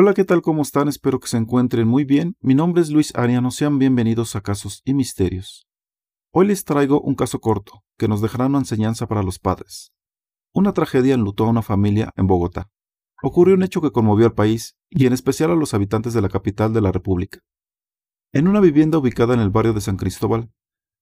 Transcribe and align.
Hola, 0.00 0.14
¿qué 0.14 0.24
tal? 0.24 0.42
¿Cómo 0.42 0.62
están? 0.62 0.86
Espero 0.86 1.18
que 1.18 1.26
se 1.26 1.38
encuentren 1.38 1.88
muy 1.88 2.04
bien. 2.04 2.36
Mi 2.40 2.54
nombre 2.54 2.80
es 2.80 2.90
Luis 2.90 3.12
Ariano, 3.16 3.50
sean 3.50 3.80
bienvenidos 3.80 4.36
a 4.36 4.42
Casos 4.42 4.80
y 4.84 4.94
Misterios. 4.94 5.66
Hoy 6.30 6.46
les 6.46 6.64
traigo 6.64 7.00
un 7.00 7.16
caso 7.16 7.40
corto 7.40 7.82
que 7.96 8.06
nos 8.06 8.20
dejará 8.20 8.46
una 8.46 8.58
enseñanza 8.58 9.08
para 9.08 9.24
los 9.24 9.40
padres. 9.40 9.90
Una 10.54 10.72
tragedia 10.72 11.14
enlutó 11.14 11.46
a 11.46 11.50
una 11.50 11.62
familia 11.62 12.12
en 12.14 12.28
Bogotá. 12.28 12.70
Ocurrió 13.24 13.56
un 13.56 13.64
hecho 13.64 13.80
que 13.80 13.90
conmovió 13.90 14.26
al 14.26 14.34
país 14.34 14.76
y 14.88 15.06
en 15.06 15.14
especial 15.14 15.50
a 15.50 15.56
los 15.56 15.74
habitantes 15.74 16.14
de 16.14 16.22
la 16.22 16.28
capital 16.28 16.72
de 16.72 16.80
la 16.80 16.92
República. 16.92 17.40
En 18.32 18.46
una 18.46 18.60
vivienda 18.60 18.98
ubicada 18.98 19.34
en 19.34 19.40
el 19.40 19.50
barrio 19.50 19.72
de 19.72 19.80
San 19.80 19.96
Cristóbal, 19.96 20.52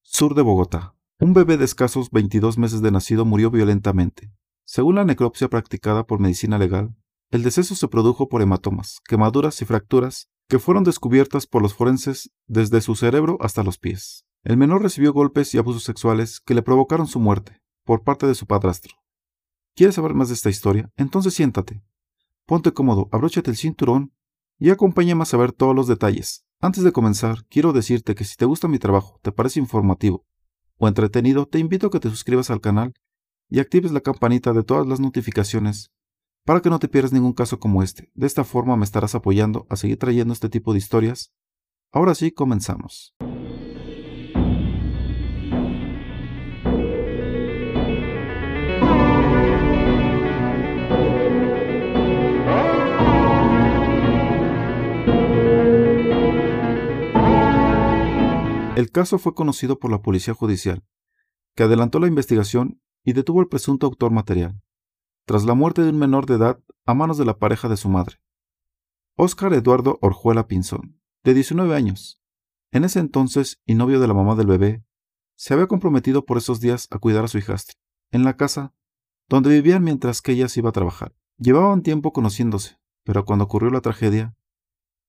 sur 0.05 0.35
de 0.35 0.41
Bogotá, 0.41 0.95
un 1.21 1.35
bebé 1.35 1.59
de 1.59 1.67
escasos 1.67 2.11
22 2.13 2.57
meses 2.57 2.81
de 2.81 2.93
nacido 2.93 3.27
murió 3.27 3.51
violentamente. 3.51 4.33
Según 4.65 4.95
la 4.95 5.05
necropsia 5.05 5.49
practicada 5.51 6.07
por 6.07 6.19
medicina 6.19 6.57
legal, 6.57 6.97
el 7.31 7.43
deceso 7.43 7.75
se 7.75 7.89
produjo 7.89 8.29
por 8.29 8.41
hematomas, 8.41 9.01
quemaduras 9.05 9.61
y 9.61 9.65
fracturas 9.65 10.29
que 10.49 10.61
fueron 10.61 10.85
descubiertas 10.85 11.47
por 11.47 11.61
los 11.61 11.75
forenses 11.75 12.31
desde 12.47 12.81
su 12.81 12.95
cerebro 12.95 13.37
hasta 13.41 13.65
los 13.65 13.79
pies. 13.79 14.25
El 14.45 14.57
menor 14.57 14.83
recibió 14.83 15.13
golpes 15.13 15.53
y 15.55 15.59
abusos 15.59 15.83
sexuales 15.83 16.41
que 16.41 16.55
le 16.55 16.63
provocaron 16.63 17.09
su 17.09 17.19
muerte 17.19 17.61
por 17.85 18.05
parte 18.05 18.29
de 18.29 18.37
su 18.37 18.47
padrastro. 18.47 18.95
¿Quieres 19.75 19.97
saber 19.97 20.15
más 20.15 20.29
de 20.29 20.35
esta 20.35 20.51
historia? 20.51 20.91
Entonces 20.97 21.35
siéntate. 21.35 21.83
Ponte 22.47 22.73
cómodo, 22.73 23.09
abróchate 23.11 23.51
el 23.51 23.57
cinturón 23.57 24.13
y 24.59 24.71
acompáñame 24.71 25.23
a 25.23 25.27
saber 25.27 25.53
todos 25.53 25.75
los 25.75 25.89
detalles. 25.89 26.47
Antes 26.61 26.85
de 26.85 26.93
comenzar, 26.93 27.45
quiero 27.49 27.73
decirte 27.73 28.15
que 28.15 28.25
si 28.25 28.37
te 28.37 28.45
gusta 28.45 28.69
mi 28.69 28.79
trabajo, 28.79 29.19
te 29.23 29.33
parece 29.33 29.59
informativo 29.59 30.25
o 30.79 30.87
entretenido, 30.87 31.47
te 31.47 31.59
invito 31.59 31.89
a 31.89 31.91
que 31.91 32.01
te 32.01 32.09
suscribas 32.09 32.51
al 32.51 32.61
canal 32.61 32.95
y 33.49 33.59
actives 33.59 33.91
la 33.91 34.01
campanita 34.01 34.53
de 34.53 34.63
todas 34.63 34.87
las 34.87 35.01
notificaciones 35.01 35.91
para 36.47 36.61
que 36.61 36.71
no 36.71 36.79
te 36.79 36.87
pierdas 36.87 37.13
ningún 37.13 37.33
caso 37.33 37.59
como 37.59 37.83
este. 37.83 38.09
De 38.15 38.27
esta 38.27 38.45
forma 38.45 38.77
me 38.77 38.85
estarás 38.85 39.17
apoyando 39.17 39.67
a 39.69 39.75
seguir 39.75 39.99
trayendo 39.99 40.33
este 40.33 40.49
tipo 40.49 40.73
de 40.73 40.79
historias. 40.79 41.35
Ahora 41.93 42.15
sí, 42.15 42.31
comenzamos. 42.31 43.17
El 58.77 58.91
caso 58.93 59.19
fue 59.19 59.35
conocido 59.35 59.81
por 59.81 59.91
la 59.91 60.01
Policía 60.01 60.35
Judicial, 60.35 60.85
que 61.57 61.65
adelantó 61.65 61.99
la 61.99 62.07
investigación 62.07 62.81
y 63.03 63.15
detuvo 63.15 63.41
al 63.41 63.49
presunto 63.49 63.87
autor 63.87 64.13
material 64.13 64.61
tras 65.27 65.45
la 65.45 65.55
muerte 65.55 65.83
de 65.83 65.91
un 65.91 65.99
menor 65.99 66.25
de 66.27 66.37
edad 66.37 66.61
a 66.87 66.95
manos 66.95 67.19
de 67.19 67.25
la 67.25 67.37
pareja 67.37 67.69
de 67.69 67.77
su 67.77 67.89
madre. 67.89 68.17
Óscar 69.17 69.53
Eduardo 69.53 69.99
Orjuela 70.01 70.47
Pinzón, 70.47 71.01
de 71.25 71.35
19 71.35 71.75
años, 71.75 72.23
en 72.71 72.85
ese 72.85 73.01
entonces 73.01 73.61
y 73.67 73.75
novio 73.75 73.99
de 73.99 74.07
la 74.07 74.15
mamá 74.15 74.37
del 74.37 74.47
bebé, 74.47 74.85
se 75.35 75.53
había 75.53 75.67
comprometido 75.67 76.25
por 76.25 76.39
esos 76.39 76.61
días 76.61 76.87
a 76.93 76.99
cuidar 76.99 77.25
a 77.25 77.29
su 77.29 77.39
hijastra, 77.39 77.77
en 78.13 78.23
la 78.23 78.37
casa 78.37 78.73
donde 79.29 79.51
vivían 79.51 79.83
mientras 79.83 80.23
que 80.23 80.33
ella 80.33 80.49
se 80.49 80.61
iba 80.61 80.71
a 80.71 80.73
trabajar. 80.73 81.13
Llevaban 81.39 81.83
tiempo 81.83 82.13
conociéndose, 82.13 82.79
pero 83.03 83.25
cuando 83.25 83.47
ocurrió 83.47 83.71
la 83.71 83.81
tragedia, 83.81 84.37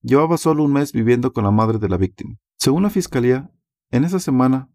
llevaba 0.01 0.37
solo 0.37 0.63
un 0.63 0.73
mes 0.73 0.93
viviendo 0.93 1.31
con 1.31 1.43
la 1.43 1.51
madre 1.51 1.77
de 1.77 1.89
la 1.89 1.97
víctima. 1.97 2.37
Según 2.57 2.81
la 2.81 2.89
fiscalía, 2.89 3.51
en 3.91 4.03
esa 4.03 4.19
semana, 4.19 4.71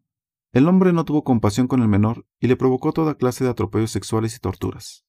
el 0.52 0.68
hombre 0.68 0.92
no 0.92 1.04
tuvo 1.04 1.24
compasión 1.24 1.66
con 1.66 1.82
el 1.82 1.88
menor 1.88 2.26
y 2.38 2.46
le 2.46 2.56
provocó 2.56 2.92
toda 2.92 3.16
clase 3.16 3.42
de 3.42 3.50
atropellos 3.50 3.90
sexuales 3.90 4.36
y 4.36 4.38
torturas. 4.38 5.04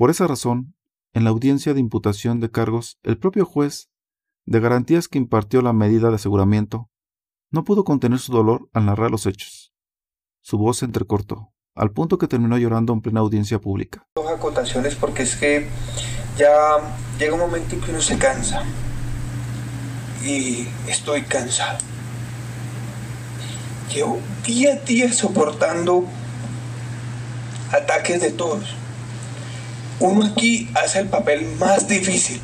Por 0.00 0.08
esa 0.08 0.26
razón, 0.26 0.74
en 1.12 1.24
la 1.24 1.30
audiencia 1.30 1.74
de 1.74 1.80
imputación 1.80 2.40
de 2.40 2.50
cargos, 2.50 2.98
el 3.02 3.18
propio 3.18 3.44
juez 3.44 3.90
de 4.46 4.58
garantías 4.58 5.08
que 5.08 5.18
impartió 5.18 5.60
la 5.60 5.74
medida 5.74 6.08
de 6.08 6.14
aseguramiento 6.14 6.88
no 7.50 7.64
pudo 7.64 7.84
contener 7.84 8.18
su 8.18 8.32
dolor 8.32 8.70
al 8.72 8.86
narrar 8.86 9.10
los 9.10 9.26
hechos. 9.26 9.74
Su 10.40 10.56
voz 10.56 10.78
se 10.78 10.86
entrecortó, 10.86 11.52
al 11.74 11.90
punto 11.90 12.16
que 12.16 12.28
terminó 12.28 12.56
llorando 12.56 12.94
en 12.94 13.02
plena 13.02 13.20
audiencia 13.20 13.58
pública. 13.60 14.06
Dos 14.16 14.26
acotaciones 14.26 14.94
porque 14.94 15.24
es 15.24 15.36
que 15.36 15.68
ya 16.38 16.78
llega 17.18 17.34
un 17.34 17.40
momento 17.40 17.74
en 17.74 17.82
que 17.82 17.90
uno 17.90 18.00
se 18.00 18.16
cansa. 18.16 18.62
Y 20.24 20.66
estoy 20.88 21.24
cansado. 21.24 21.76
Llevo 23.92 24.18
día 24.46 24.72
a 24.72 24.76
día 24.76 25.12
soportando 25.12 26.06
ataques 27.70 28.22
de 28.22 28.30
todos 28.30 28.80
uno 30.00 30.24
aquí 30.24 30.68
hace 30.74 31.00
el 31.00 31.08
papel 31.08 31.46
más 31.58 31.86
difícil 31.86 32.40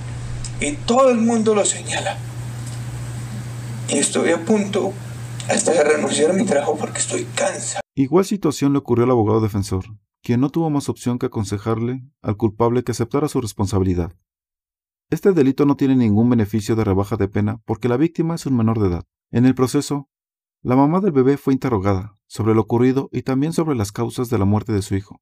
y 0.61 0.73
todo 0.73 1.11
el 1.11 1.19
mundo 1.19 1.55
lo 1.55 1.65
señala. 1.65 2.19
Y 3.89 3.99
estoy 3.99 4.31
a 4.31 4.45
punto 4.45 4.93
hasta 5.49 5.73
de 5.73 5.85
renunciar 5.85 6.31
a 6.31 6.35
mi 6.35 6.45
trabajo 6.45 6.77
porque 6.77 6.99
estoy 6.99 7.25
cansado. 7.35 7.81
Igual 7.95 8.25
situación 8.25 8.73
le 8.73 8.79
ocurrió 8.79 9.05
al 9.05 9.11
abogado 9.11 9.41
defensor, 9.41 9.85
quien 10.23 10.41
no 10.41 10.51
tuvo 10.51 10.71
más 10.71 10.89
opción 10.89 11.19
que 11.19 11.27
aconsejarle 11.27 12.03
al 12.23 12.37
culpable 12.37 12.85
que 12.85 12.93
aceptara 12.93 13.29
su 13.29 13.41
responsabilidad. 13.41 14.13
Este 15.09 15.33
delito 15.33 15.67
no 15.67 15.77
tiene 15.77 15.97
ningún 15.97 16.29
beneficio 16.29 16.75
de 16.77 16.85
rebaja 16.85 17.17
de 17.17 17.29
pena 17.29 17.63
porque 17.65 17.89
la 17.89 17.97
víctima 17.97 18.35
es 18.35 18.45
un 18.45 18.57
menor 18.57 18.81
de 18.81 18.89
edad. 18.89 19.05
En 19.31 19.47
el 19.47 19.55
proceso, 19.55 20.11
la 20.63 20.77
mamá 20.77 21.01
del 21.01 21.13
bebé 21.13 21.37
fue 21.37 21.53
interrogada 21.53 22.19
sobre 22.27 22.55
lo 22.55 22.63
ocurrido 22.63 23.09
y 23.13 23.23
también 23.23 23.53
sobre 23.53 23.77
las 23.77 23.93
causas 23.93 24.29
de 24.29 24.39
la 24.39 24.45
muerte 24.45 24.73
de 24.73 24.83
su 24.83 24.97
hijo. 24.97 25.21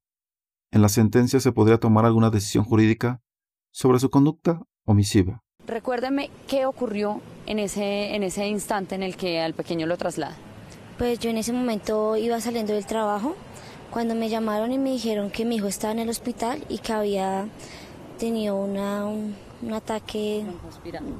En 0.75 0.81
la 0.81 0.89
sentencia 0.89 1.39
se 1.39 1.53
podría 1.53 1.77
tomar 1.77 2.03
alguna 2.03 2.29
decisión 2.29 2.65
jurídica 2.65 3.21
sobre 3.71 3.97
su 3.97 4.09
conducta 4.09 4.61
omisiva. 4.83 5.41
Recuérdame 5.65 6.29
qué 6.49 6.65
ocurrió 6.65 7.21
en 7.45 7.59
ese, 7.59 8.13
en 8.13 8.23
ese 8.23 8.45
instante 8.45 8.93
en 8.93 9.01
el 9.01 9.15
que 9.15 9.39
al 9.39 9.53
pequeño 9.53 9.87
lo 9.87 9.95
traslada. 9.95 10.35
Pues 10.97 11.19
yo 11.19 11.29
en 11.29 11.37
ese 11.37 11.53
momento 11.53 12.17
iba 12.17 12.41
saliendo 12.41 12.73
del 12.73 12.85
trabajo 12.85 13.37
cuando 13.89 14.15
me 14.15 14.27
llamaron 14.27 14.73
y 14.73 14.77
me 14.77 14.91
dijeron 14.91 15.31
que 15.31 15.45
mi 15.45 15.55
hijo 15.55 15.67
estaba 15.67 15.93
en 15.93 15.99
el 15.99 16.09
hospital 16.09 16.61
y 16.67 16.79
que 16.79 16.91
había 16.91 17.47
tenido 18.19 18.57
una, 18.57 19.05
un, 19.05 19.33
ataque 19.73 20.45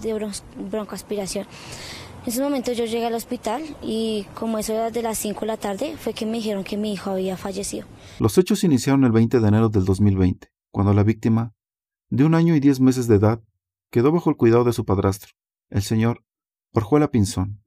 de 0.01 0.31
broncoaspiración. 0.69 1.47
En 2.25 2.31
ese 2.31 2.41
momento 2.41 2.73
yo 2.73 2.85
llegué 2.85 3.05
al 3.05 3.13
hospital 3.13 3.61
y 3.83 4.25
como 4.33 4.57
eso 4.57 4.73
era 4.73 4.89
de 4.89 5.03
las 5.03 5.19
5 5.19 5.41
de 5.41 5.45
la 5.45 5.57
tarde 5.57 5.95
fue 5.95 6.15
que 6.15 6.25
me 6.25 6.37
dijeron 6.37 6.63
que 6.63 6.75
mi 6.75 6.91
hijo 6.91 7.11
había 7.11 7.37
fallecido. 7.37 7.85
Los 8.19 8.35
hechos 8.39 8.63
iniciaron 8.63 9.03
el 9.03 9.11
20 9.11 9.39
de 9.39 9.47
enero 9.47 9.69
del 9.69 9.85
2020, 9.85 10.51
cuando 10.71 10.91
la 10.95 11.03
víctima, 11.03 11.53
de 12.09 12.23
un 12.25 12.33
año 12.33 12.55
y 12.55 12.59
diez 12.59 12.79
meses 12.79 13.07
de 13.07 13.17
edad, 13.17 13.43
quedó 13.91 14.11
bajo 14.11 14.31
el 14.31 14.37
cuidado 14.37 14.63
de 14.63 14.73
su 14.73 14.85
padrastro, 14.85 15.33
el 15.69 15.83
señor 15.83 16.25
Orjuela 16.73 17.11
Pinzón, 17.11 17.63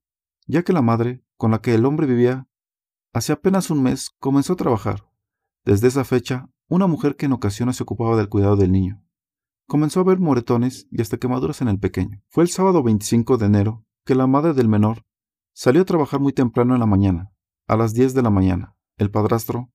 ya 0.48 0.64
que 0.64 0.72
la 0.72 0.82
madre, 0.82 1.22
con 1.36 1.52
la 1.52 1.60
que 1.60 1.74
el 1.74 1.86
hombre 1.86 2.08
vivía, 2.08 2.48
hace 3.12 3.32
apenas 3.32 3.70
un 3.70 3.84
mes 3.84 4.10
comenzó 4.18 4.54
a 4.54 4.56
trabajar. 4.56 5.08
Desde 5.64 5.86
esa 5.86 6.02
fecha, 6.02 6.50
una 6.66 6.88
mujer 6.88 7.14
que 7.14 7.26
en 7.26 7.32
ocasiones 7.32 7.76
se 7.76 7.84
ocupaba 7.84 8.16
del 8.16 8.28
cuidado 8.28 8.56
del 8.56 8.72
niño, 8.72 9.04
comenzó 9.68 10.00
a 10.00 10.04
ver 10.04 10.18
moretones 10.18 10.88
y 10.90 11.00
hasta 11.00 11.16
quemaduras 11.16 11.60
en 11.60 11.68
el 11.68 11.78
pequeño. 11.78 12.24
Fue 12.26 12.42
el 12.42 12.50
sábado 12.50 12.82
25 12.82 13.36
de 13.36 13.46
enero 13.46 13.84
que 14.08 14.14
la 14.14 14.26
madre 14.26 14.54
del 14.54 14.68
menor 14.68 15.04
salió 15.52 15.82
a 15.82 15.84
trabajar 15.84 16.18
muy 16.18 16.32
temprano 16.32 16.72
en 16.72 16.80
la 16.80 16.86
mañana, 16.86 17.30
a 17.66 17.76
las 17.76 17.92
10 17.92 18.14
de 18.14 18.22
la 18.22 18.30
mañana. 18.30 18.74
El 18.96 19.10
padrastro 19.10 19.70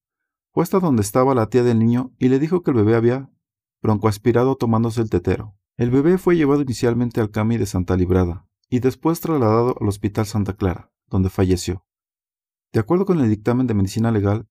fue 0.52 0.64
hasta 0.64 0.80
donde 0.80 1.04
estaba 1.04 1.36
la 1.36 1.52
tía 1.52 1.62
del 1.62 1.78
niño 1.78 2.16
y 2.18 2.30
le 2.30 2.40
dijo 2.40 2.64
que 2.64 2.72
el 2.72 2.78
bebé 2.78 2.96
había 2.96 3.30
broncoaspirado 3.84 4.56
tomándose 4.56 5.02
el 5.02 5.12
tetero. 5.12 5.56
El 5.78 5.92
bebé 5.92 6.18
fue 6.18 6.36
llevado 6.36 6.64
inicialmente 6.64 7.22
al 7.22 7.30
CAMI 7.30 7.60
de 7.60 7.68
Santa 7.68 7.96
Librada 7.96 8.48
y 8.70 8.80
después 8.80 9.20
trasladado 9.20 9.76
al 9.80 9.88
Hospital 9.88 10.26
Santa 10.26 10.56
Clara, 10.56 10.92
donde 11.06 11.30
falleció. 11.30 11.86
De 12.72 12.80
acuerdo 12.80 13.06
con 13.06 13.20
el 13.20 13.30
dictamen 13.30 13.68
de 13.68 13.76
medicina 13.76 14.10
legal, 14.10 14.48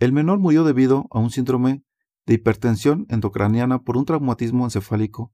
el 0.00 0.12
menor 0.12 0.40
murió 0.40 0.64
debido 0.64 1.06
a 1.12 1.20
un 1.20 1.30
síndrome 1.30 1.84
de 2.26 2.34
hipertensión 2.34 3.06
endocraniana 3.10 3.84
por 3.84 3.96
un 3.96 4.06
traumatismo 4.06 4.64
encefálico 4.64 5.32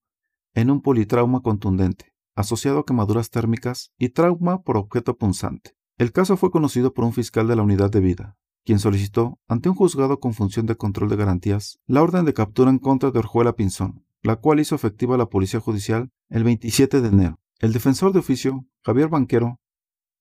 en 0.52 0.70
un 0.70 0.82
politrauma 0.82 1.40
contundente 1.40 2.09
asociado 2.40 2.80
a 2.80 2.84
quemaduras 2.84 3.30
térmicas 3.30 3.92
y 3.98 4.10
trauma 4.10 4.62
por 4.62 4.76
objeto 4.76 5.16
punzante. 5.16 5.76
El 5.98 6.12
caso 6.12 6.36
fue 6.36 6.50
conocido 6.50 6.94
por 6.94 7.04
un 7.04 7.12
fiscal 7.12 7.46
de 7.46 7.56
la 7.56 7.62
unidad 7.62 7.90
de 7.90 8.00
vida, 8.00 8.36
quien 8.64 8.78
solicitó, 8.78 9.38
ante 9.48 9.68
un 9.68 9.74
juzgado 9.74 10.20
con 10.20 10.34
función 10.34 10.66
de 10.66 10.76
control 10.76 11.08
de 11.10 11.16
garantías, 11.16 11.78
la 11.86 12.02
orden 12.02 12.24
de 12.24 12.34
captura 12.34 12.70
en 12.70 12.78
contra 12.78 13.10
de 13.10 13.18
Orjuela 13.18 13.54
Pinzón, 13.54 14.04
la 14.22 14.36
cual 14.36 14.60
hizo 14.60 14.74
efectiva 14.74 15.16
la 15.16 15.26
Policía 15.26 15.60
Judicial 15.60 16.10
el 16.28 16.44
27 16.44 17.00
de 17.00 17.08
enero. 17.08 17.40
El 17.58 17.72
defensor 17.72 18.12
de 18.12 18.20
oficio, 18.20 18.64
Javier 18.84 19.08
Banquero, 19.08 19.60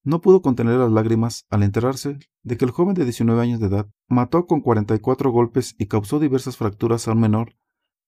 no 0.03 0.21
pudo 0.21 0.41
contener 0.41 0.79
las 0.79 0.91
lágrimas 0.91 1.45
al 1.49 1.63
enterarse 1.63 2.17
de 2.43 2.57
que 2.57 2.65
el 2.65 2.71
joven 2.71 2.95
de 2.95 3.03
19 3.03 3.41
años 3.41 3.59
de 3.59 3.67
edad 3.67 3.87
mató 4.07 4.45
con 4.45 4.61
44 4.61 5.31
golpes 5.31 5.75
y 5.77 5.87
causó 5.87 6.19
diversas 6.19 6.57
fracturas 6.57 7.07
a 7.07 7.11
un 7.11 7.19
menor 7.19 7.55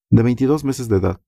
de 0.09 0.23
22 0.23 0.63
meses 0.63 0.89
de 0.89 0.97
edad, 0.97 1.21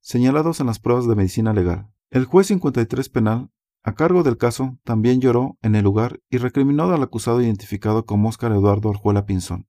señalados 0.00 0.60
en 0.60 0.66
las 0.66 0.78
pruebas 0.78 1.06
de 1.06 1.16
medicina 1.16 1.52
legal. 1.52 1.90
El 2.10 2.24
juez 2.24 2.48
53 2.48 3.08
penal, 3.08 3.52
a 3.84 3.94
cargo 3.94 4.24
del 4.24 4.36
caso, 4.36 4.78
también 4.82 5.20
lloró 5.20 5.56
en 5.62 5.76
el 5.76 5.84
lugar 5.84 6.20
y 6.28 6.38
recriminó 6.38 6.90
al 6.90 7.02
acusado 7.04 7.40
identificado 7.40 8.04
como 8.04 8.28
Óscar 8.28 8.50
Eduardo 8.50 8.88
Orjuela 8.88 9.26
Pinzón. 9.26 9.68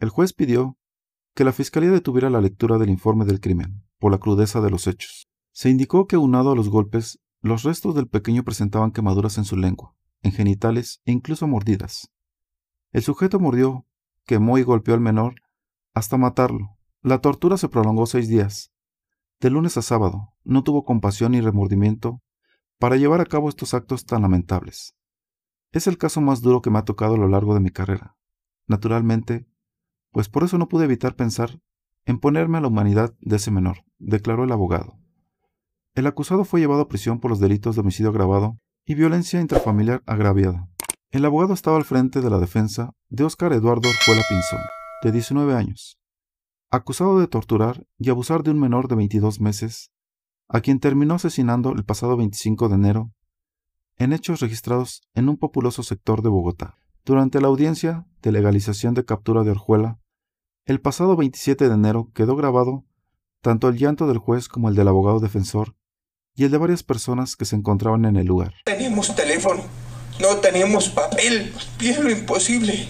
El 0.00 0.08
juez 0.08 0.32
pidió 0.32 0.76
que 1.36 1.44
la 1.44 1.52
fiscalía 1.52 1.92
detuviera 1.92 2.28
la 2.28 2.40
lectura 2.40 2.76
del 2.76 2.90
informe 2.90 3.24
del 3.24 3.40
crimen, 3.40 3.84
por 4.00 4.10
la 4.10 4.18
crudeza 4.18 4.60
de 4.60 4.70
los 4.70 4.88
hechos. 4.88 5.28
Se 5.52 5.70
indicó 5.70 6.08
que 6.08 6.16
unado 6.16 6.50
a 6.50 6.56
los 6.56 6.68
golpes, 6.68 7.20
los 7.40 7.62
restos 7.62 7.94
del 7.94 8.08
pequeño 8.08 8.42
presentaban 8.42 8.90
quemaduras 8.90 9.38
en 9.38 9.44
su 9.44 9.56
lengua, 9.56 9.94
en 10.22 10.32
genitales 10.32 11.00
e 11.04 11.12
incluso 11.12 11.46
mordidas. 11.46 12.10
El 12.90 13.02
sujeto 13.02 13.38
mordió, 13.38 13.86
quemó 14.26 14.58
y 14.58 14.64
golpeó 14.64 14.94
al 14.94 15.00
menor 15.00 15.36
hasta 15.94 16.16
matarlo. 16.16 16.78
La 17.00 17.20
tortura 17.20 17.56
se 17.56 17.68
prolongó 17.68 18.06
seis 18.06 18.28
días. 18.28 18.72
De 19.40 19.48
lunes 19.48 19.78
a 19.78 19.82
sábado, 19.82 20.34
no 20.44 20.62
tuvo 20.64 20.84
compasión 20.84 21.32
ni 21.32 21.40
remordimiento 21.40 22.20
para 22.78 22.96
llevar 22.96 23.22
a 23.22 23.26
cabo 23.26 23.48
estos 23.48 23.72
actos 23.72 24.04
tan 24.04 24.20
lamentables. 24.20 24.94
Es 25.72 25.86
el 25.86 25.96
caso 25.96 26.20
más 26.20 26.42
duro 26.42 26.60
que 26.60 26.68
me 26.68 26.78
ha 26.78 26.84
tocado 26.84 27.14
a 27.14 27.18
lo 27.18 27.26
largo 27.26 27.54
de 27.54 27.60
mi 27.60 27.70
carrera. 27.70 28.16
Naturalmente, 28.66 29.46
pues 30.10 30.28
por 30.28 30.44
eso 30.44 30.58
no 30.58 30.68
pude 30.68 30.84
evitar 30.84 31.16
pensar 31.16 31.58
en 32.04 32.18
ponerme 32.18 32.58
a 32.58 32.60
la 32.60 32.68
humanidad 32.68 33.14
de 33.20 33.36
ese 33.36 33.50
menor, 33.50 33.84
declaró 33.98 34.44
el 34.44 34.52
abogado. 34.52 34.98
El 35.94 36.06
acusado 36.06 36.44
fue 36.44 36.60
llevado 36.60 36.82
a 36.82 36.88
prisión 36.88 37.18
por 37.18 37.30
los 37.30 37.40
delitos 37.40 37.76
de 37.76 37.80
homicidio 37.80 38.10
agravado 38.10 38.58
y 38.84 38.94
violencia 38.94 39.40
intrafamiliar 39.40 40.02
agraviada. 40.06 40.68
El 41.10 41.24
abogado 41.24 41.54
estaba 41.54 41.78
al 41.78 41.84
frente 41.84 42.20
de 42.20 42.30
la 42.30 42.38
defensa 42.38 42.90
de 43.08 43.24
Óscar 43.24 43.52
Eduardo 43.52 43.88
Orjuela 43.88 44.22
Pinzón, 44.28 44.60
de 45.02 45.12
19 45.12 45.54
años, 45.54 45.99
acusado 46.70 47.18
de 47.18 47.26
torturar 47.26 47.84
y 47.98 48.10
abusar 48.10 48.42
de 48.42 48.52
un 48.52 48.60
menor 48.60 48.88
de 48.88 48.94
22 48.94 49.40
meses, 49.40 49.90
a 50.48 50.60
quien 50.60 50.78
terminó 50.78 51.14
asesinando 51.14 51.72
el 51.72 51.84
pasado 51.84 52.16
25 52.16 52.68
de 52.68 52.74
enero, 52.76 53.12
en 53.96 54.12
hechos 54.12 54.40
registrados 54.40 55.02
en 55.14 55.28
un 55.28 55.36
populoso 55.36 55.82
sector 55.82 56.22
de 56.22 56.28
Bogotá. 56.28 56.78
Durante 57.04 57.40
la 57.40 57.48
audiencia 57.48 58.06
de 58.22 58.32
legalización 58.32 58.94
de 58.94 59.04
captura 59.04 59.42
de 59.42 59.50
Orjuela, 59.50 59.98
el 60.64 60.80
pasado 60.80 61.16
27 61.16 61.68
de 61.68 61.74
enero 61.74 62.10
quedó 62.14 62.36
grabado 62.36 62.84
tanto 63.42 63.68
el 63.68 63.76
llanto 63.76 64.06
del 64.06 64.18
juez 64.18 64.48
como 64.48 64.68
el 64.68 64.74
del 64.74 64.88
abogado 64.88 65.18
defensor 65.18 65.74
y 66.36 66.44
el 66.44 66.50
de 66.50 66.58
varias 66.58 66.82
personas 66.82 67.36
que 67.36 67.46
se 67.46 67.56
encontraban 67.56 68.04
en 68.04 68.16
el 68.16 68.26
lugar. 68.26 68.54
Teníamos 68.64 69.14
teléfono, 69.16 69.62
no 70.20 70.36
teníamos 70.36 70.88
papel, 70.90 71.52
bien 71.78 72.04
lo 72.04 72.10
imposible, 72.10 72.86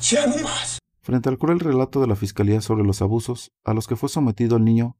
ya 0.00 0.26
no 0.26 0.36
más. 0.38 0.81
Frente 1.02 1.28
al 1.28 1.36
cruel 1.36 1.58
relato 1.58 2.00
de 2.00 2.06
la 2.06 2.14
Fiscalía 2.14 2.60
sobre 2.60 2.84
los 2.84 3.02
abusos 3.02 3.52
a 3.64 3.74
los 3.74 3.88
que 3.88 3.96
fue 3.96 4.08
sometido 4.08 4.56
el 4.56 4.64
niño 4.64 4.96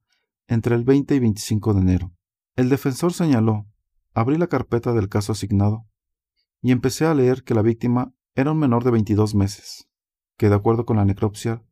entre 0.48 0.74
el 0.74 0.82
20 0.82 1.14
y 1.14 1.18
25 1.20 1.74
de 1.74 1.80
enero, 1.80 2.12
el 2.56 2.68
defensor 2.68 3.12
señaló, 3.12 3.66
abrí 4.12 4.36
la 4.36 4.48
carpeta 4.48 4.92
del 4.92 5.08
caso 5.08 5.32
asignado 5.32 5.86
y 6.60 6.72
empecé 6.72 7.06
a 7.06 7.14
leer 7.14 7.44
que 7.44 7.54
la 7.54 7.62
víctima 7.62 8.12
era 8.34 8.50
un 8.50 8.58
menor 8.58 8.82
de 8.82 8.90
22 8.90 9.36
meses, 9.36 9.88
que 10.36 10.48
de 10.48 10.56
acuerdo 10.56 10.84
con 10.84 10.96
la 10.96 11.04
necropsia 11.04 11.62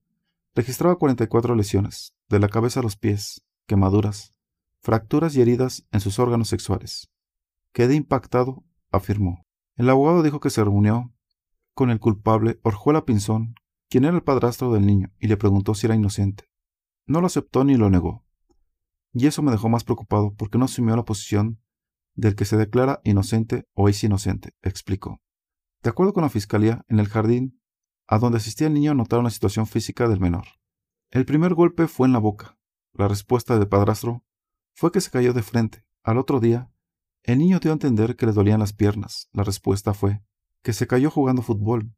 registraba 0.54 0.96
44 0.96 1.56
lesiones, 1.56 2.14
de 2.28 2.38
la 2.38 2.48
cabeza 2.48 2.80
a 2.80 2.82
los 2.84 2.96
pies, 2.96 3.44
quemaduras, 3.66 4.32
fracturas 4.80 5.34
y 5.36 5.42
heridas 5.42 5.86
en 5.90 6.00
sus 6.00 6.18
órganos 6.18 6.48
sexuales. 6.48 7.10
Quedé 7.72 7.96
impactado, 7.96 8.64
afirmó. 8.90 9.44
El 9.74 9.90
abogado 9.90 10.22
dijo 10.22 10.38
que 10.38 10.50
se 10.50 10.62
reunió 10.62 11.12
con 11.74 11.90
el 11.90 11.98
culpable 11.98 12.60
Orjuela 12.62 13.04
Pinzón, 13.04 13.54
quien 13.90 14.04
era 14.04 14.16
el 14.16 14.22
padrastro 14.22 14.72
del 14.72 14.86
niño, 14.86 15.12
y 15.18 15.26
le 15.26 15.36
preguntó 15.36 15.74
si 15.74 15.86
era 15.86 15.96
inocente. 15.96 16.44
No 17.06 17.20
lo 17.20 17.26
aceptó 17.26 17.64
ni 17.64 17.76
lo 17.76 17.90
negó. 17.90 18.24
Y 19.12 19.26
eso 19.26 19.42
me 19.42 19.50
dejó 19.50 19.68
más 19.68 19.84
preocupado 19.84 20.32
porque 20.34 20.56
no 20.56 20.64
asumió 20.64 20.96
la 20.96 21.04
posición 21.04 21.60
del 22.14 22.36
que 22.36 22.44
se 22.44 22.56
declara 22.56 23.00
inocente 23.04 23.66
o 23.74 23.88
es 23.88 24.02
inocente, 24.04 24.54
explicó. 24.62 25.20
De 25.82 25.90
acuerdo 25.90 26.12
con 26.12 26.22
la 26.22 26.30
fiscalía, 26.30 26.84
en 26.88 27.00
el 27.00 27.08
jardín 27.08 27.60
a 28.06 28.18
donde 28.18 28.38
asistía 28.38 28.66
el 28.66 28.74
niño 28.74 28.94
notaron 28.94 29.24
la 29.24 29.30
situación 29.30 29.66
física 29.66 30.08
del 30.08 30.18
menor. 30.18 30.44
El 31.10 31.24
primer 31.24 31.54
golpe 31.54 31.86
fue 31.86 32.08
en 32.08 32.12
la 32.12 32.18
boca. 32.18 32.58
La 32.92 33.06
respuesta 33.06 33.56
del 33.56 33.68
padrastro 33.68 34.24
fue 34.74 34.90
que 34.90 35.00
se 35.00 35.10
cayó 35.10 35.32
de 35.32 35.42
frente. 35.42 35.84
Al 36.02 36.18
otro 36.18 36.40
día, 36.40 36.72
el 37.22 37.38
niño 37.38 37.60
dio 37.60 37.70
a 37.70 37.74
entender 37.74 38.16
que 38.16 38.26
le 38.26 38.32
dolían 38.32 38.60
las 38.60 38.72
piernas. 38.72 39.28
La 39.32 39.44
respuesta 39.44 39.94
fue 39.94 40.22
que 40.62 40.72
se 40.72 40.86
cayó 40.86 41.10
jugando 41.10 41.42
fútbol. 41.42 41.94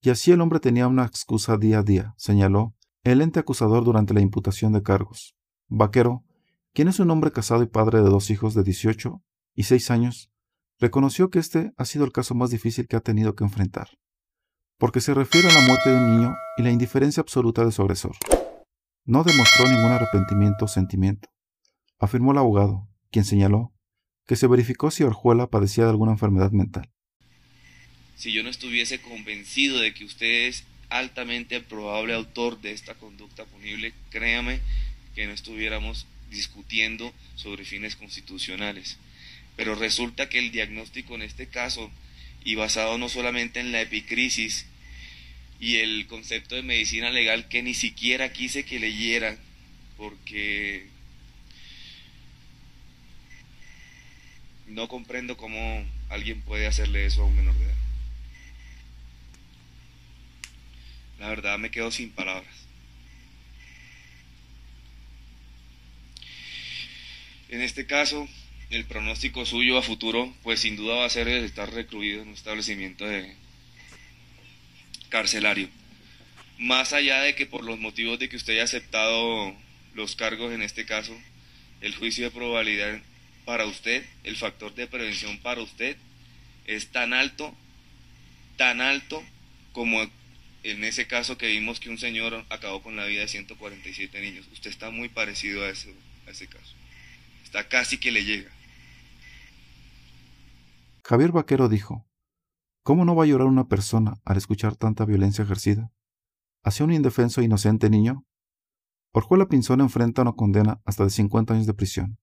Y 0.00 0.10
así 0.10 0.32
el 0.32 0.40
hombre 0.40 0.60
tenía 0.60 0.86
una 0.86 1.04
excusa 1.04 1.56
día 1.56 1.80
a 1.80 1.82
día, 1.82 2.14
señaló 2.16 2.74
el 3.02 3.22
ente 3.22 3.40
acusador 3.40 3.84
durante 3.84 4.14
la 4.14 4.20
imputación 4.20 4.72
de 4.72 4.82
cargos. 4.82 5.36
Vaquero, 5.68 6.24
quien 6.72 6.88
es 6.88 6.98
un 6.98 7.10
hombre 7.10 7.32
casado 7.32 7.62
y 7.62 7.66
padre 7.66 8.02
de 8.02 8.08
dos 8.08 8.30
hijos 8.30 8.54
de 8.54 8.62
18 8.62 9.22
y 9.54 9.62
6 9.62 9.90
años, 9.90 10.30
reconoció 10.78 11.30
que 11.30 11.38
este 11.38 11.72
ha 11.76 11.84
sido 11.84 12.04
el 12.04 12.12
caso 12.12 12.34
más 12.34 12.50
difícil 12.50 12.88
que 12.88 12.96
ha 12.96 13.00
tenido 13.00 13.34
que 13.34 13.44
enfrentar, 13.44 13.88
porque 14.76 15.00
se 15.00 15.14
refiere 15.14 15.48
a 15.48 15.54
la 15.54 15.66
muerte 15.66 15.90
de 15.90 15.96
un 15.96 16.16
niño 16.16 16.34
y 16.58 16.62
la 16.62 16.70
indiferencia 16.70 17.20
absoluta 17.20 17.64
de 17.64 17.72
su 17.72 17.82
agresor. 17.82 18.16
No 19.04 19.22
demostró 19.22 19.68
ningún 19.68 19.92
arrepentimiento 19.92 20.64
o 20.64 20.68
sentimiento 20.68 21.28
afirmó 21.98 22.32
el 22.32 22.38
abogado, 22.38 22.88
quien 23.10 23.24
señaló 23.24 23.72
que 24.26 24.36
se 24.36 24.48
verificó 24.48 24.90
si 24.90 25.04
Orjuela 25.04 25.48
padecía 25.48 25.84
de 25.84 25.90
alguna 25.90 26.12
enfermedad 26.12 26.50
mental. 26.50 26.92
Si 28.16 28.32
yo 28.32 28.42
no 28.42 28.50
estuviese 28.50 29.00
convencido 29.00 29.78
de 29.78 29.92
que 29.92 30.04
usted 30.04 30.48
es 30.48 30.64
altamente 30.88 31.60
probable 31.60 32.14
autor 32.14 32.60
de 32.60 32.72
esta 32.72 32.94
conducta 32.94 33.44
punible, 33.44 33.92
créame 34.10 34.60
que 35.14 35.26
no 35.26 35.32
estuviéramos 35.32 36.06
discutiendo 36.30 37.12
sobre 37.36 37.64
fines 37.64 37.96
constitucionales. 37.96 38.98
Pero 39.56 39.74
resulta 39.74 40.28
que 40.28 40.38
el 40.38 40.50
diagnóstico 40.50 41.14
en 41.14 41.22
este 41.22 41.48
caso, 41.48 41.90
y 42.44 42.54
basado 42.54 42.96
no 42.98 43.08
solamente 43.08 43.60
en 43.60 43.72
la 43.72 43.80
epicrisis 43.80 44.66
y 45.58 45.76
el 45.76 46.06
concepto 46.06 46.54
de 46.54 46.62
medicina 46.62 47.10
legal 47.10 47.48
que 47.48 47.62
ni 47.62 47.74
siquiera 47.74 48.32
quise 48.32 48.64
que 48.64 48.78
leyera, 48.78 49.36
porque 49.96 50.86
no 54.68 54.88
comprendo 54.88 55.36
cómo 55.36 55.84
alguien 56.08 56.40
puede 56.42 56.66
hacerle 56.66 57.06
eso 57.06 57.22
a 57.22 57.26
un 57.26 57.36
menor 57.36 57.54
de 57.54 57.64
edad. 57.64 57.76
La 61.18 61.28
verdad 61.28 61.58
me 61.58 61.70
quedo 61.70 61.90
sin 61.90 62.10
palabras. 62.10 62.66
En 67.48 67.62
este 67.62 67.86
caso, 67.86 68.28
el 68.70 68.84
pronóstico 68.84 69.46
suyo 69.46 69.78
a 69.78 69.82
futuro, 69.82 70.34
pues 70.42 70.60
sin 70.60 70.76
duda 70.76 70.96
va 70.96 71.06
a 71.06 71.10
ser 71.10 71.28
el 71.28 71.44
estar 71.44 71.72
recluido 71.72 72.22
en 72.22 72.28
un 72.28 72.34
establecimiento 72.34 73.06
de 73.06 73.34
carcelario. 75.08 75.68
Más 76.58 76.92
allá 76.92 77.20
de 77.20 77.34
que 77.34 77.46
por 77.46 77.64
los 77.64 77.78
motivos 77.78 78.18
de 78.18 78.28
que 78.28 78.36
usted 78.36 78.54
haya 78.54 78.64
aceptado 78.64 79.54
los 79.94 80.16
cargos 80.16 80.52
en 80.52 80.62
este 80.62 80.84
caso, 80.84 81.16
el 81.80 81.94
juicio 81.94 82.24
de 82.24 82.30
probabilidad 82.30 83.00
para 83.44 83.66
usted, 83.66 84.04
el 84.24 84.36
factor 84.36 84.74
de 84.74 84.88
prevención 84.88 85.38
para 85.38 85.62
usted 85.62 85.96
es 86.66 86.88
tan 86.88 87.12
alto, 87.12 87.54
tan 88.56 88.80
alto 88.80 89.22
como 89.72 90.10
en 90.70 90.84
ese 90.84 91.06
caso 91.06 91.38
que 91.38 91.46
vimos 91.46 91.80
que 91.80 91.90
un 91.90 91.98
señor 91.98 92.44
acabó 92.50 92.82
con 92.82 92.96
la 92.96 93.04
vida 93.06 93.20
de 93.20 93.28
147 93.28 94.20
niños. 94.20 94.48
Usted 94.52 94.70
está 94.70 94.90
muy 94.90 95.08
parecido 95.08 95.64
a 95.64 95.68
ese, 95.68 95.94
a 96.26 96.30
ese 96.30 96.48
caso. 96.48 96.74
Está 97.44 97.68
casi 97.68 97.98
que 97.98 98.10
le 98.10 98.24
llega. 98.24 98.50
Javier 101.04 101.30
Vaquero 101.30 101.68
dijo, 101.68 102.04
¿cómo 102.82 103.04
no 103.04 103.14
va 103.14 103.24
a 103.24 103.26
llorar 103.26 103.46
una 103.46 103.68
persona 103.68 104.14
al 104.24 104.36
escuchar 104.36 104.74
tanta 104.74 105.04
violencia 105.04 105.44
ejercida? 105.44 105.92
¿Hacia 106.64 106.84
un 106.84 106.92
indefenso 106.92 107.40
e 107.40 107.44
inocente 107.44 107.88
niño? 107.88 108.26
Orjuela 109.12 109.46
Pinzón 109.46 109.80
enfrenta 109.80 110.22
una 110.22 110.32
condena 110.32 110.80
hasta 110.84 111.04
de 111.04 111.10
50 111.10 111.54
años 111.54 111.66
de 111.66 111.74
prisión. 111.74 112.18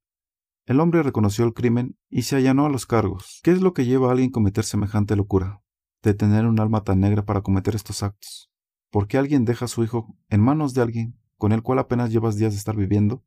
El 0.65 0.81
hombre 0.81 1.01
reconoció 1.01 1.45
el 1.45 1.53
crimen 1.53 1.97
y 2.09 2.23
se 2.23 2.35
allanó 2.35 2.65
a 2.65 2.69
los 2.69 2.85
cargos. 2.85 3.39
¿Qué 3.41 3.51
es 3.51 3.61
lo 3.61 3.73
que 3.73 3.85
lleva 3.85 4.09
a 4.09 4.11
alguien 4.11 4.29
a 4.29 4.33
cometer 4.33 4.65
semejante 4.65 5.15
locura? 5.15 5.62
De 6.03 6.13
tener 6.13 6.45
un 6.45 6.59
alma 6.59 6.83
tan 6.83 6.99
negra 6.99 7.25
para 7.25 7.41
cometer 7.41 7.75
estos 7.75 8.03
actos. 8.03 8.51
¿Por 8.91 9.07
qué 9.07 9.17
alguien 9.17 9.45
deja 9.45 9.65
a 9.65 9.67
su 9.69 9.85
hijo 9.85 10.17
en 10.29 10.41
manos 10.41 10.73
de 10.73 10.81
alguien 10.81 11.17
con 11.37 11.53
el 11.53 11.63
cual 11.63 11.79
apenas 11.79 12.11
llevas 12.11 12.35
días 12.35 12.51
de 12.51 12.57
estar 12.57 12.75
viviendo? 12.75 13.23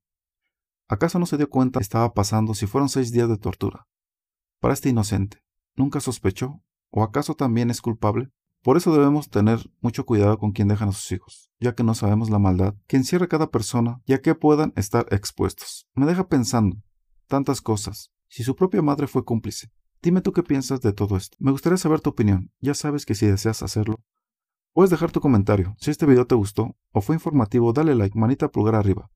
¿Acaso 0.87 1.19
no 1.19 1.25
se 1.25 1.39
dio 1.39 1.49
cuenta 1.49 1.81
que 1.81 1.85
estaba 1.85 2.13
pasando 2.13 2.53
si 2.53 2.67
fueron 2.67 2.91
seis 2.91 3.13
días 3.13 3.31
de 3.31 3.39
tortura? 3.39 3.89
Para 4.61 4.75
este 4.75 4.91
inocente, 4.91 5.43
¿nunca 5.75 6.01
sospechó? 6.01 6.63
¿O 6.91 7.03
acaso 7.03 7.35
también 7.35 7.71
es 7.71 7.81
culpable? 7.81 8.31
Por 8.63 8.77
eso 8.77 8.93
debemos 8.93 9.31
tener 9.31 9.71
mucho 9.81 10.05
cuidado 10.05 10.39
con 10.39 10.53
quien 10.53 10.69
dejan 10.69 10.91
a 10.91 10.93
sus 10.93 11.11
hijos, 11.13 11.51
ya 11.59 11.75
que 11.75 11.83
no 11.83 11.95
sabemos 11.95 12.29
la 12.29 12.39
maldad 12.39 12.75
que 12.87 12.99
encierra 12.99 13.27
cada 13.27 13.51
persona 13.51 14.03
y 14.05 14.13
a 14.13 14.21
qué 14.21 14.35
puedan 14.35 14.75
estar 14.77 15.07
expuestos. 15.11 15.89
Me 15.95 16.05
deja 16.05 16.29
pensando, 16.29 16.77
tantas 17.27 17.63
cosas, 17.63 18.13
si 18.29 18.45
su 18.45 18.55
propia 18.55 18.83
madre 18.83 19.07
fue 19.07 19.25
cómplice. 19.25 19.71
Dime 20.03 20.21
tú 20.21 20.33
qué 20.33 20.43
piensas 20.43 20.81
de 20.81 20.93
todo 20.93 21.17
esto. 21.17 21.37
Me 21.41 21.51
gustaría 21.51 21.77
saber 21.77 22.01
tu 22.01 22.11
opinión. 22.11 22.53
Ya 22.61 22.75
sabes 22.75 23.07
que 23.07 23.15
si 23.15 23.27
deseas 23.27 23.63
hacerlo, 23.63 24.03
puedes 24.73 24.91
dejar 24.91 25.11
tu 25.11 25.21
comentario. 25.21 25.75
Si 25.79 25.91
este 25.91 26.07
video 26.07 26.27
te 26.27 26.35
gustó 26.35 26.77
o 26.93 27.01
fue 27.01 27.17
informativo, 27.17 27.73
dale 27.73 27.95
like, 27.95 28.19
manita 28.19 28.51
pulgar 28.51 28.75
arriba. 28.75 29.11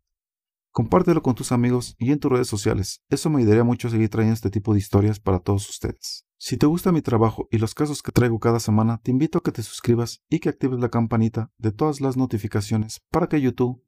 Compártelo 0.73 1.23
con 1.23 1.35
tus 1.35 1.51
amigos 1.51 1.97
y 1.99 2.13
en 2.13 2.21
tus 2.21 2.31
redes 2.31 2.49
sociales. 2.49 3.03
Eso 3.09 3.29
me 3.29 3.41
ayudaría 3.41 3.65
mucho 3.65 3.89
a 3.89 3.91
seguir 3.91 4.09
trayendo 4.09 4.35
este 4.35 4.51
tipo 4.51 4.73
de 4.73 4.79
historias 4.79 5.19
para 5.19 5.41
todos 5.41 5.69
ustedes. 5.69 6.27
Si 6.39 6.57
te 6.57 6.67
gusta 6.67 6.93
mi 6.93 7.03
trabajo 7.03 7.49
y 7.51 7.59
los 7.59 7.75
casos 7.75 8.03
que 8.03 8.13
traigo 8.13 8.39
cada 8.39 8.61
semana, 8.61 9.01
te 9.03 9.11
invito 9.11 9.39
a 9.39 9.43
que 9.43 9.53
te 9.53 9.63
suscribas 9.63 10.23
y 10.31 10.39
que 10.39 10.49
actives 10.49 10.81
la 10.81 10.89
campanita 10.89 11.53
de 11.59 11.73
todas 11.73 12.01
las 12.01 12.17
notificaciones 12.17 13.01
para 13.11 13.29
que 13.29 13.41
YouTube 13.41 13.85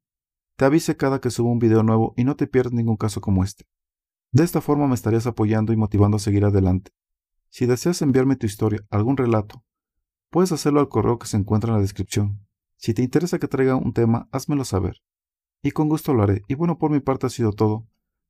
te 0.57 0.67
avise 0.67 0.97
cada 0.97 1.21
que 1.21 1.31
suba 1.31 1.51
un 1.51 1.59
video 1.59 1.83
nuevo 1.83 2.13
y 2.17 2.25
no 2.25 2.37
te 2.37 2.47
pierdas 2.47 2.73
ningún 2.73 2.97
caso 2.97 3.21
como 3.21 3.43
este. 3.43 3.65
De 4.33 4.45
esta 4.45 4.63
forma 4.63 4.89
me 4.89 4.95
estarías 4.95 5.27
apoyando 5.27 5.75
y 5.75 5.77
motivando 5.77 6.17
a 6.17 6.21
seguir 6.21 6.47
adelante. 6.47 6.91
Si 7.51 7.67
deseas 7.67 8.01
enviarme 8.01 8.37
tu 8.37 8.47
historia, 8.47 8.81
algún 8.89 9.19
relato, 9.19 9.63
puedes 10.31 10.53
hacerlo 10.53 10.81
al 10.81 10.89
correo 10.89 11.19
que 11.19 11.27
se 11.27 11.37
encuentra 11.37 11.69
en 11.69 11.77
la 11.77 11.83
descripción. 11.83 12.47
Si 12.77 12.95
te 12.95 13.03
interesa 13.03 13.39
que 13.39 13.47
traiga 13.47 13.77
un 13.77 13.93
tema, 13.93 14.29
házmelo 14.33 14.65
saber. 14.65 15.03
Y 15.63 15.73
con 15.73 15.91
gusto 15.91 16.15
lo 16.15 16.23
haré. 16.23 16.43
Y 16.49 16.55
bueno, 16.55 16.79
por 16.79 16.91
mi 16.91 17.01
parte 17.01 17.27
ha 17.27 17.31
sido 17.31 17.53
todo. 17.53 17.87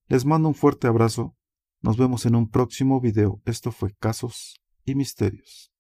Les 0.08 0.26
mando 0.26 0.48
un 0.48 0.54
fuerte 0.54 0.88
abrazo. 0.88 1.36
Nos 1.80 1.96
vemos 1.96 2.26
en 2.26 2.34
un 2.34 2.50
próximo 2.50 3.00
video. 3.00 3.40
Esto 3.44 3.70
fue 3.70 3.94
Casos 3.94 4.60
y 4.84 4.96
Misterios. 4.96 5.72